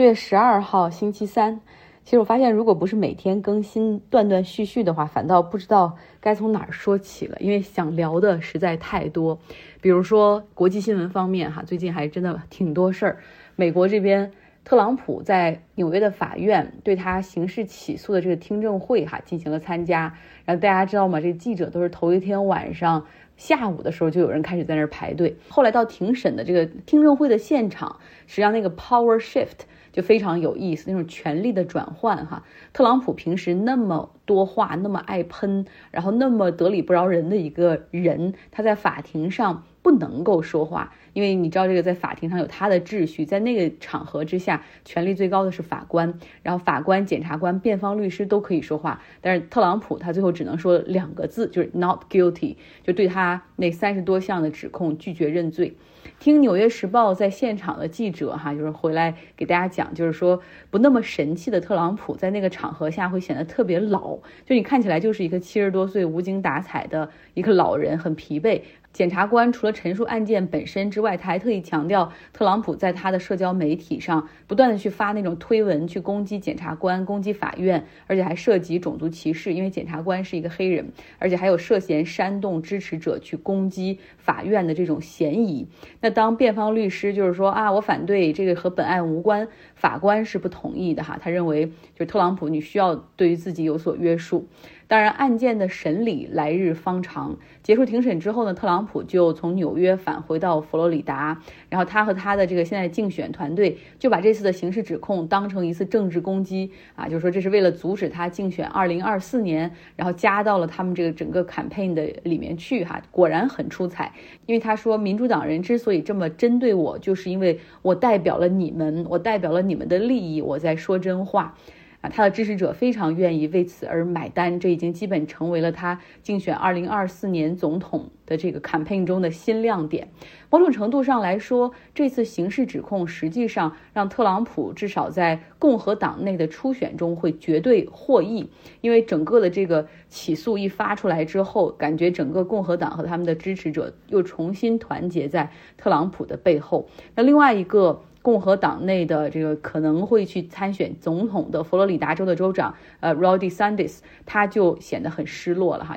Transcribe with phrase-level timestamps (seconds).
[0.00, 1.60] 六月十二号星期三，
[2.04, 9.38] 其实我发现，如果不是每天更新断断续续的话，反倒不知道该从哪儿说起了，因为想聊的实在太多。
[9.82, 13.18] 比如说国际新闻方面，哈，最近还真的挺多事儿。
[13.56, 14.32] 美国这边，
[14.64, 20.16] 特朗普在纽约的法院对他刑事起诉的这个听证会，哈，进行了参加。
[20.46, 21.20] 然后大家知道吗？
[21.20, 23.04] 这记者都是头一天晚上。
[23.40, 29.62] 下午的时候就有人开始在那儿排队，后来到庭审的这个听证会的现场，实际上那个 power shift
[29.92, 32.44] 就非常有意思，那种权力的转换哈。
[32.74, 40.92] 特朗普平时那么多话，那么爱喷，然后那么得理不饶人的一个人，他在法庭上不能够说话。
[41.12, 55.74] 因为你知道这个在法庭上有他的秩序，在那个场合之下，权力最高的是法官，然后法官、检察官、辩方律师都可以说话，但是特朗普他最后只能说两个字，就是 not guilty，就对他那三十多项的指控拒绝认罪。
[56.20, 68.62] 听《纽约时报》在现场的记者哈，就是回来给大家讲，就是说不那么神气的特朗普在那个场合下会显得特别老，就你看起来就是一个七十多岁无精打采的一个老人，很疲惫。
[68.92, 85.68] 检察官除了陈述案件本身之外，他还特意强调，特朗普在他的社交媒体上不断的去发那种推文，去攻击检察官、攻击法院，而且还涉及种族歧视，因为检察官是一个黑人，而且还有涉嫌煽动支持者去攻击法院的这种嫌疑。
[86.00, 89.46] 那当辩方律师就是说啊，我反对这个和本案无关，
[89.76, 94.48] 法官是不同意的哈，他认为就是特朗普你需要对于自己有所约束。
[94.90, 97.38] 当然，案件的审理来日方长。
[97.62, 113.00] 结束庭审之后呢，特朗普就从纽约返回到佛罗里达，然后他和他的这个现在竞选团队就把这次的刑事指控当成一次政治攻击啊，就是说这是为了阻止他竞选二零二四年，然后加到了他们这个整个 campaign 的里面去哈。
[113.12, 114.12] 果然很出彩，
[114.46, 121.56] 因为他说民主党人之所以这么针对我，就是因为我代表了你们，我代表了你们的利益，我在说真话。
[122.00, 130.08] 啊，他的支持者非常愿意为此而买单，这已经基本成为了他竞选二零二四年总统的这个 campaign 中的新亮点。
[130.48, 138.48] 某种程度上来说，这次刑事指控实际上让特朗普至少在共和党内的初选中会绝对获益，
[138.80, 146.88] 因为整个的这个起诉一发出来之后，感觉整个共和党和他们的支持者又重新团结在特朗普的背后。
[147.14, 148.00] 那另外一个。
[148.22, 155.96] 共和党内的这个可能会去参选总统的佛罗里达州的州长，呃 r o d d y Sanders，他就显得很失落了哈。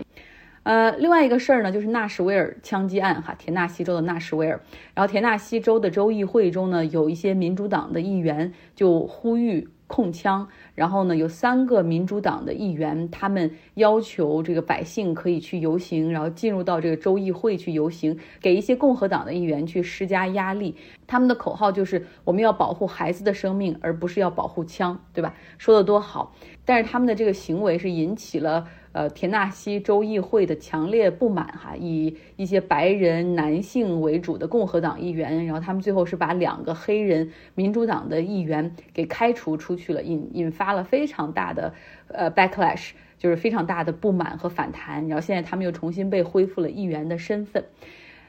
[0.64, 4.62] 呃，另外一个事儿呢，就是纳什维尔枪击案哈，田纳西州的纳什维尔，
[4.94, 9.68] 然后田纳西州的州议会中呢，有一些民主党的议员就呼吁。
[9.94, 20.76] 控枪，然后呢，有三个民主党的议员，他们要求这个百姓可以去游行，然后进入到这个州议会去游行，给一些共和党的议员去施加压力。
[21.06, 25.32] 他们的口号就是我们要保护孩子的生命，而不是要保护枪，对吧？
[25.60, 26.34] 说的多好，
[26.66, 28.68] 但是他们的这个行为是引起了。
[28.94, 41.74] 呃，田纳西州议会的强烈不满哈，以一些白人男性为主的共和党议员，然后他们最后是把两个黑人民主党的议员给开除出去了，引引发了非常大的
[42.08, 47.66] 呃 backlash，就是非常大的不满和反弹，然后现在他们又重新被恢复了议员的身份。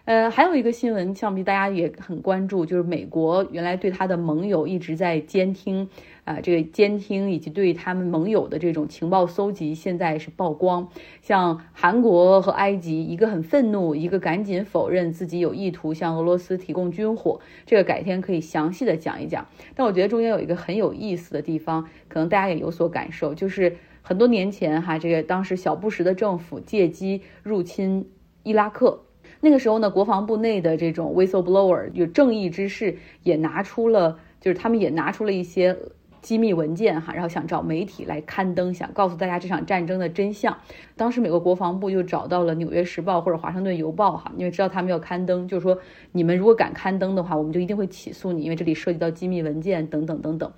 [0.05, 5.89] 呃，还有一个新闻，想必大家也很关注，就是美国原来对他的盟友一直在监听，
[6.25, 10.91] 啊，这个监听以及对他们盟友的这种情报搜集，现在是曝光。
[11.23, 17.41] 像韩国和埃及，一个很愤怒，一个赶紧否认自己有意图向俄罗斯提供军火。
[17.65, 19.47] 这个改天可以详细的讲一讲。
[19.75, 28.11] 但我觉得中间有一个很有意思的地方，可能大家也有所感受，就是很多年前哈，这个当时小布什的政府借机入侵
[28.43, 29.04] 伊拉克。
[29.45, 35.77] 那个时候呢，国防部内的这种 whistleblower 有正义之士也拿出了，就是他们也拿出了一些
[36.23, 40.57] 机密文件哈，然后想找媒体来刊登，想告诉大家这场战争的真相。
[40.97, 45.79] 当时美国国防部就找到了《纽约时报》或者《华盛顿邮报》哈，因为知道他们要刊登，就是说
[46.13, 50.51] 你们如果敢刊登的话，我们就一定会起诉你，因为这里涉及到机密文件等等等等。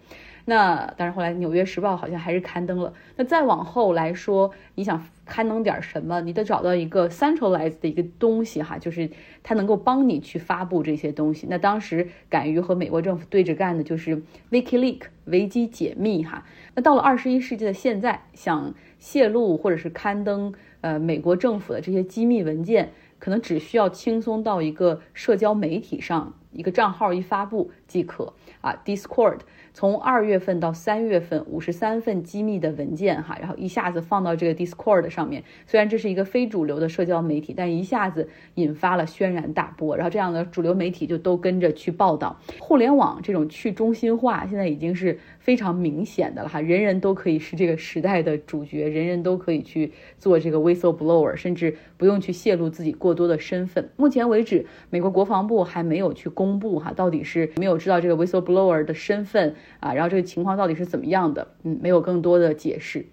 [0.49, 2.93] 那当然，后来《纽约时报》好像还是刊登了。
[3.16, 9.10] 那再往后来说，你想刊登点什么，你得找到一个 centralized 的一个东西哈，就是
[9.43, 11.48] 它能够帮你去发布这些东西。
[11.51, 14.22] 那当时敢于和美国政府对着干的就是
[14.53, 16.45] WikiLeaks 维基解密哈。
[16.77, 29.41] 那到了二十一世纪的现在，想泄露或者是刊登呃美国政府的这些机密文件，可能只需要轻松到一个社交媒体上一个账号一发布即可啊，Discord。
[29.77, 35.45] 从二月份到三月份，五十三份机密的文件哈，然后一下子放到这个 Discord 上面。
[35.67, 39.95] 虽然这是一个非主流的社交媒体，但一下子引发了轩然大波。
[39.95, 42.41] 然后这样的主流媒体就都跟着去报道。
[42.59, 53.89] 互联网这种去中心化，现在已经是非常明显的了哈，人人都可以是这个时代的主角，人人都可以去做这个 whistleblower，甚至不用去泄露自己过多的身份。
[53.95, 61.47] 目前为止，美国国防部还没有去公布哈，到底是没有知道这个 whistleblower 的身份啊，然后这个情况到底是怎么样的？
[61.63, 63.07] 嗯，没有更多的解释。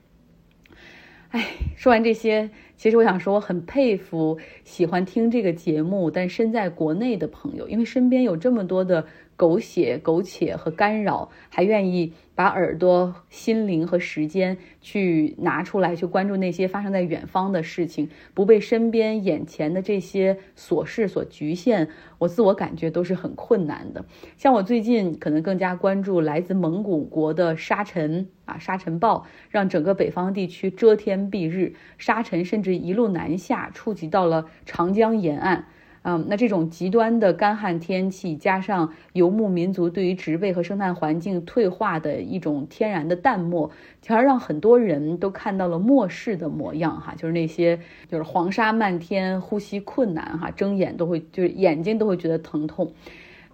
[1.29, 1.45] 哎，
[1.75, 9.05] 说完这些，其实我想说，我很佩服喜欢听这个节目但身在国内的朋友，因为身边有这么多的。
[9.35, 21.89] 狗血、苟且和干扰，还愿意把耳朵、心灵和时间去拿出来，去关注那些发生在远方的事情，不被身边眼前的这些琐事所局限。
[22.19, 24.05] 我自我感觉都是很困难的。
[24.37, 35.67] 像我最近可能更加关注来自蒙古国的沙尘啊，沙尘暴让整个北方地区遮天蔽日，沙尘甚至一路南下，触及到了长江沿岸。
[36.05, 43.71] 嗯，那这种极端的干旱天气，加上游牧民族对于植被和生态环境退化的一种天然的淡漠，
[44.01, 47.79] 反而让很多人都看到了末世的模样哈，就是那些
[48.09, 52.91] 就是黄沙漫天，呼吸困难哈，睁眼都会就是眼睛都会觉得疼痛。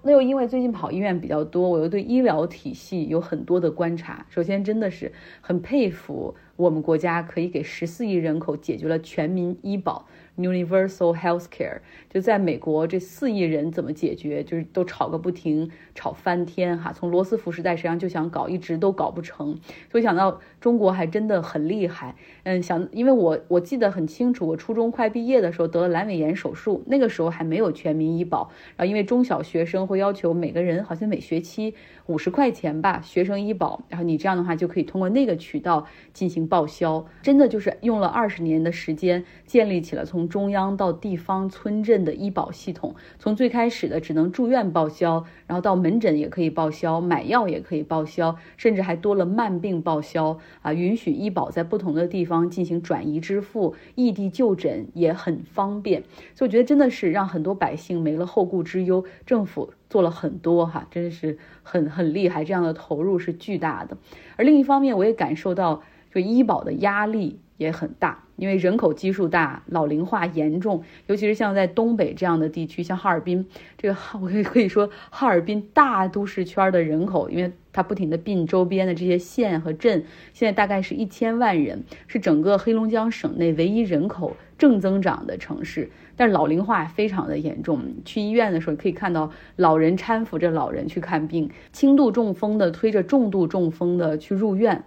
[0.01, 4.25] 那又因为最近跑医院比较多，我又对医疗体系有很多的观察。
[4.29, 10.05] 首先，真的是很佩服我们国家可以给十四亿人口解决了全民医保。
[10.37, 11.79] Universal Healthcare
[12.09, 14.41] 就在美国，这四亿人怎么解决？
[14.41, 16.93] 就是都吵个不停，吵翻天哈！
[16.93, 19.59] 从罗斯福时代实际上就想搞，一直都搞不成。
[19.91, 22.15] 所以想到中国还真的很厉害。
[22.43, 28.49] 嗯，想因为我我记得很清楚，我初中快毕业的时候得了阑尾炎手术，那个时候还没有全民医保。
[28.77, 31.75] 然后因为中小学生会要求每个人好像每学期
[32.05, 37.05] 五十块钱吧，学生医保，然后你这样的话就可以通过那个渠道进行报销。
[37.21, 56.03] 真的就是用了二十年的时间建立起了从中央到地方村镇的医保系统，从最开始的只能住院报销，然后到门诊也可以报销，买药也可以报销，甚至还多了慢病报销啊，允许医保在不同的地方进行转移支付，异地就诊也很方便。
[56.33, 63.97] 所以我觉得真的是让很多百姓没了后顾之忧，政府做了很多哈，真的是很很厉害，这样的投入是巨大的。
[64.37, 65.83] 而另一方面，我也感受到
[66.13, 67.39] 就医保的压力。
[67.59, 73.45] 也很大，因为人口基数大，老龄化严重，尤其是像在东北这样的地区，像哈尔滨，
[73.77, 94.85] 这个我可以可以说哈尔滨大都市圈的人口，因为它不停的并周边的这些县和镇，现在大概是一千万人，是整个黑龙江省内唯一人口正增长的城市，但是老龄化非常的严重，去医院的时候可以看到老人搀扶着老人去看病，轻度中风的推着重度中风的去入院。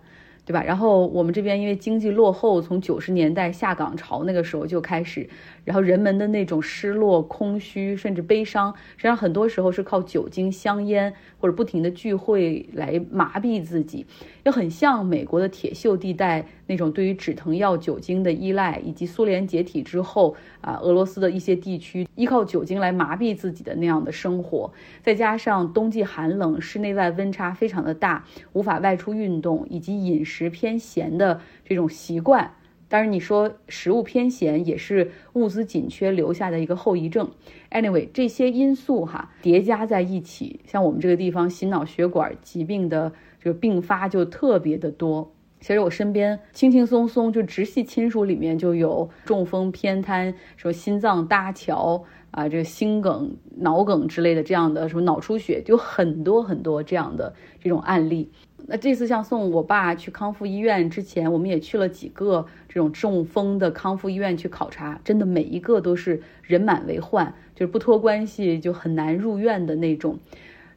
[0.53, 0.63] 对吧？
[0.63, 5.27] 然后我们这边因为经济落后，从九十年代下岗潮那个时候就开始，
[5.65, 14.07] 然后人们的那种失落、空虚，甚至悲伤，实际上很多时候是靠酒精、香烟或者不停的聚会来麻痹自己，
[14.45, 24.73] 又很像美国的铁锈地带那种对于止疼药、酒精的依赖，以及苏联解体之后啊，俄罗斯的一些地区依靠酒精来麻痹自己的那样的生活，
[25.03, 28.25] 再加上冬季寒冷，室内外温差非常的大，
[28.55, 30.23] 无法外出运动，以及饮。
[30.25, 32.55] 食偏咸的这种习惯，
[32.93, 37.31] 当然你说食物偏咸也是物资紧缺留下的一个后遗症。
[37.71, 43.11] Anyway，这些因素哈叠加在一起，像我们这个地方心脑血管疾病的
[43.41, 45.33] 这个并发就特别的多。
[45.59, 58.31] 其实我身边轻轻松松就直系亲属里面就有中风、偏瘫、说心脏搭桥啊，这个心梗、脑梗之类的这样的什么脑出血，就很多很多这样的这种案例。
[58.67, 70.19] 那这次像送我爸去康复医院之前，我们也去了几个这种中风的康复医院去考察，真的每一个都是人满为患，就是不托关系就很难入院的那种。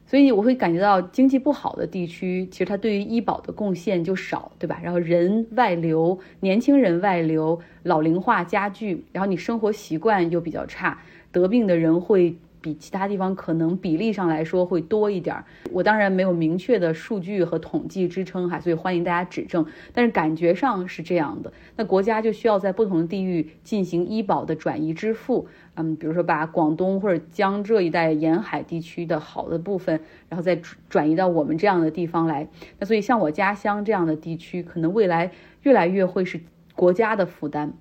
[0.04, 4.78] 所以我会感觉到经济不好的地区，其实它对于医保的贡献就少，对吧？
[4.82, 11.00] 然后人外流，年轻人外流，老龄化加剧，然后你生活习惯又比较差，
[11.32, 12.36] 得病的人会。
[12.66, 19.64] 比其他地方可能比例上来说会多一点儿，我当然没有明确的数据和统计支撑哈，所以欢迎大家指正。
[19.92, 25.46] 但是感觉上是这样的，那国家就需要在不同的地域进行医保的转移支付，
[25.76, 32.48] 嗯，比如说把广东或者江浙一带沿海地区的好的部分，然后再转移到我们这样的地方来。
[32.80, 35.30] 那所以像我家乡这样的地区，可能未来
[35.62, 36.40] 越来越会是
[36.74, 37.74] 国家的负担。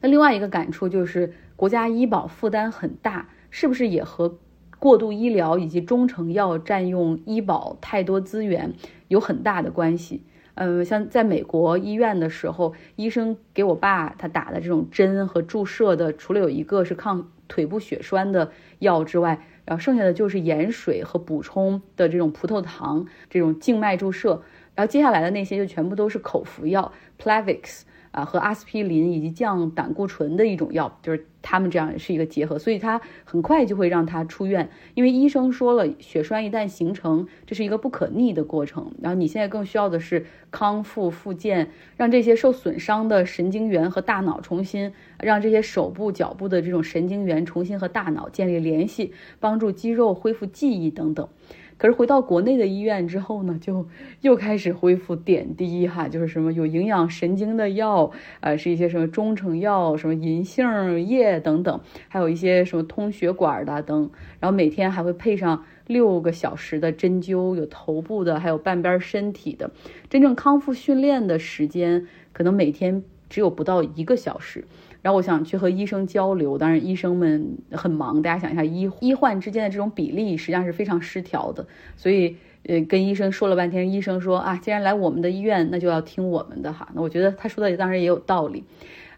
[0.00, 3.28] 那另外一个感触就是，国家医保负担很大。
[3.58, 4.36] 是不是也和
[4.78, 8.74] 过度医疗以及中成药占用医保太多资源
[9.08, 10.22] 有很大的关系。
[10.56, 24.42] 嗯，像在美国医院的时候，医生给我爸他打的这种针和注射的，除了有一个是抗腿部血栓的药之外，然后剩下的就是盐水和补充的这种葡萄糖这种静脉注射，
[24.74, 27.84] 然后接下来的那些就全部都是口服药，Plavix。
[28.16, 38.90] 啊，和阿司匹林以及降胆固醇的一种药，就是他们这样是一个结合，所以他很快就会让他出院，因为医生说了，血栓一旦形成，这是一个不可逆的过程。
[39.02, 41.68] 然后你现在更需要的是康复复健，
[41.98, 44.90] 让这些受损伤的神经元和大脑重新，
[45.22, 51.28] 让这些手部脚部的这种神经元重新和大脑建立联系，帮助肌肉恢复记忆等等。
[51.78, 53.86] 可是回到国内的医院之后呢，就
[54.22, 69.70] 又开始恢复点滴哈，就是什么有营养神经的药，呃，是一些什么中成药，什么银杏叶等等，还有一些什么通血管的等，然后每天还会配上六个小时的针灸，有头部的，还有半边身体的，
[70.08, 74.64] 真正康复训练的时间可能每天只有不到一个小时。
[75.06, 81.64] 然后我想去和医生交流，当然医生们很忙，大家想一下医医患之间的这种比例实际上是非常失调的，
[81.96, 86.88] 所以呃跟医生说了半天，医生说啊，既然来我们的医院，那就要听我们的哈。
[86.92, 88.64] 那我觉得他说的当然也有道理，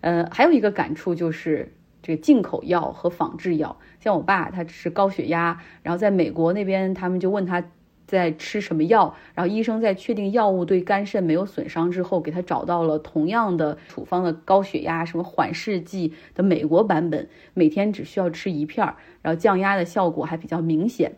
[0.03, 7.65] 呃，还有一个感触就是这个进口药和仿制药，像我爸他是高血压，然后在美国那边他们就问他。
[8.09, 9.15] 在吃什么药？
[9.35, 21.17] 然后医生在确定药物对肝肾没有损伤之后，给他找到了同样的处方的高血压什么缓释剂的美国版本，每天只需要吃一片儿，然后降压的效果还比较明显。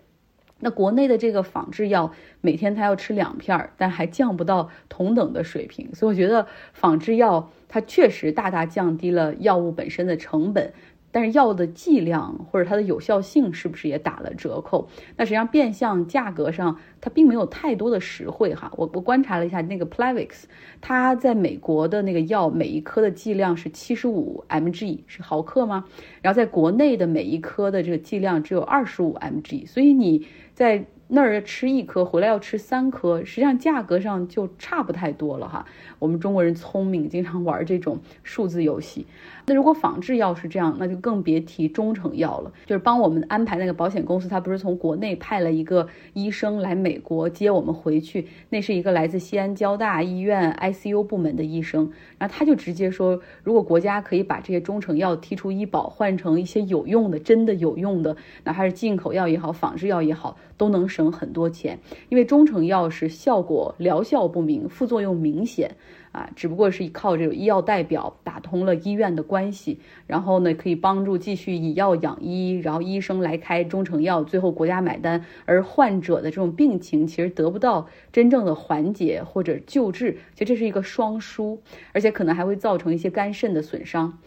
[0.62, 5.94] 那国内的这个仿制药，每天他要吃两片儿，但还降不到同等的水平。
[5.94, 10.74] 所以我觉得仿制药它确实大大降低了药物本身的成本。
[11.12, 14.88] 但是药的剂量或者它的有效性是不是也打了折扣？
[15.16, 18.72] 那实际上变相价格上它并没有太多的实惠哈。
[18.76, 20.44] 我我观察了一下那个 Plavix，
[20.80, 25.84] 它在美国的那个药每一颗的剂量是七十五 mg 是毫克吗？
[26.22, 30.84] 然后在国内的每一颗的这个剂量只有二十五 mg，所以你在。
[31.12, 35.66] 那儿吃一颗，回来要吃三颗，实际上价格上就差不太多了哈。
[35.98, 39.06] 我们中国人聪明，经常玩这种数字游戏。
[39.46, 42.52] 那如果仿制药是这样，那就更别提中成药了。
[42.64, 60.99] 就是帮我们安排那个保险公司，他不是从国内派了一个医生来美国接我们回去，那是一个来自西安交大医院 ICU 部门的医生，然后他就直接说，如果国家可以把这些中成药剔除医保，换成一些有用的、真的有用的，哪怕是进口药也好，仿制药也好，都能省。
[61.00, 61.78] 省很多钱，
[62.10, 65.76] 因为中成药是效果疗效不明，副作用明显
[66.12, 84.18] 啊，只不过是靠这个医药代表打通了医院的关系，然后呢可以帮助继续以药养医，然后医生来开中成药，最后国家买单，而患者的这种病情其实得不到真正的缓解或者救治，其实这是一个双输，而且可能还会造成一些肝肾的损伤。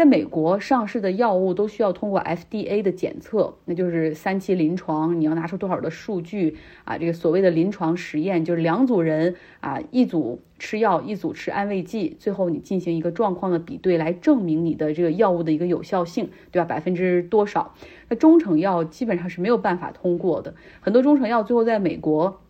[0.00, 6.96] 在美国上市的药物都需要通过 FDA 的检测，那就是三期临床，你要拿出多少的数据啊？
[6.96, 16.64] 这个所谓的临床实验就是两组人啊，一组吃药，一组吃安慰剂，最后你进行一个状况的比对，来证明你的这个药物的一个有效性，对吧？
[16.64, 17.74] 百分之多少？
[18.08, 22.40] 那中成药基本上是没有办法通过的，很多中成药最后在美国。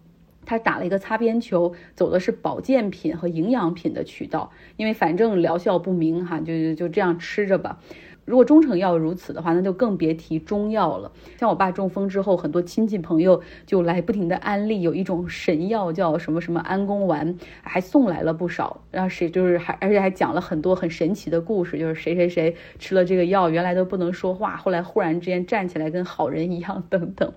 [0.44, 7.78] 他打了一个擦边球，走的是保健品和营养品的渠道，因为反正疗效不明哈，就就这样吃着吧。
[8.26, 11.10] 如果中成药如此的话，那就更别提中药了。
[11.38, 18.82] 像我爸中风之后，很多亲戚朋友就来不停的安利，有一种神药叫什么什么安宫丸，还送来了不少。
[18.92, 27.32] 然后谁就是还而且还讲了很多很神奇的故事，就是谁谁谁吃了这个药，原来都不能说话，后来忽然之间站起来跟好人一样 等等。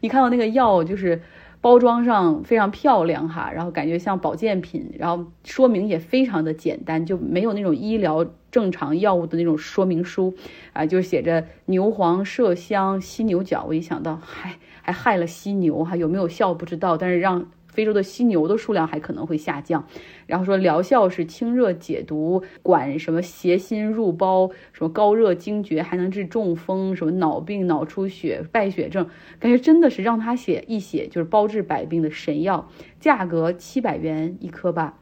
[0.00, 1.20] 你看到那个药就是。
[1.60, 10.34] 包装上非常漂亮哈，然后感觉像保健品，然后说明也非常的简单，就没有那种医疗正常药物的那种说明书，
[10.72, 13.64] 啊，就写着牛黄、麝香、犀牛角。
[13.68, 17.50] 我一想到，还还害了犀牛哈，有没有效不知道，但是让。
[17.72, 19.86] 非洲的犀牛的数量还可能会下降，
[20.26, 29.08] 然后说疗效是清热解毒，管什么邪心入包，什么高热惊厥，还能治中风，什么脑病、脑出血、败血症，
[29.38, 34.98] 感觉真的是让他写一写就是包治百病的神药，价格七百元一颗吧。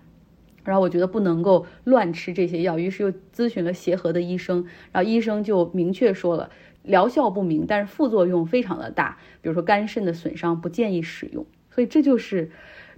[0.65, 6.51] 然后我觉得不能够乱吃这些药，于是又咨询了协和的医生，然后医生就明确说了，
[6.83, 11.47] 疗效不明，但是副作用非常的大，比如说肝肾的损伤，不建议使用。
[11.79, 12.51] 所以这就是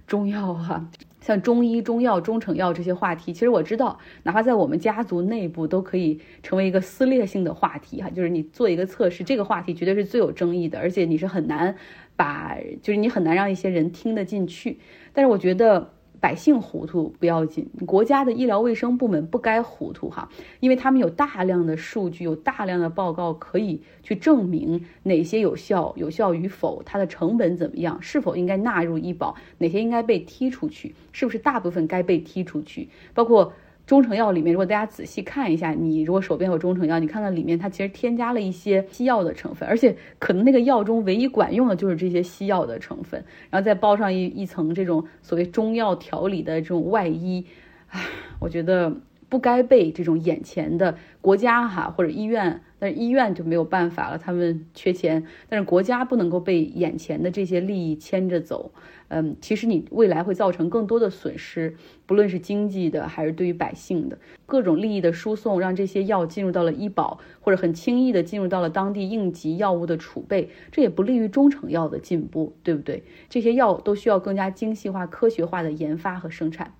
[0.07, 0.89] 中药啊。
[1.19, 8.09] 像中医、中药、中成药这些话题，其实我知道，哪怕在我们家族内部都可以成为一个撕裂性的话题哈。
[8.09, 11.75] 就是你做一个测试，这个话题绝对是最有争议的，而且你是很难
[12.15, 14.79] 把，就是你很难让一些人听得进去。
[15.13, 15.93] 但是我觉得。
[16.21, 20.29] 百姓糊涂不要紧，国家的医疗卫生部门不该糊涂哈，
[20.61, 33.51] 因为他们有大量的数据，有大量的报告可以去证明哪些有效，有效与否，它的成本怎么样，是否应该纳入医保，哪些应该被踢出去，是不是大部分该被踢出去，包括。
[33.91, 47.45] 中成药里面，如果大家仔细看一下，你如果手边有中成药，你看看里面它其实添加了一些西药的成分，而且可能那个药中唯一管用的就是这些西药的成分，然后再包上一一层这种所谓中药调理的这种外衣，
[47.89, 47.99] 唉，
[48.39, 48.93] 我觉得。
[49.31, 58.73] 不该被这种眼前的国家哈或者医院，但是医院就没有办法了，他们缺钱，但是国家不能够被眼前的这些利益牵着走。
[59.07, 73.03] 嗯，其实你未来会造成更多的损失，不论是经济的还是对于百姓的各种利益的输送，让这些药进入到了医保，或者很轻易的进入到了当地应急药物的储备，这也不利于中成药的进步，对不对？
[73.29, 76.73] 这些药都需要更加精细化、科学化的研发和生产。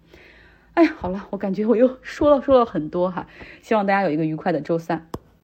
[0.74, 3.28] 哎，好了，我感觉我又说了说了很多哈，
[3.62, 5.08] 希望大家有一个愉快的周三。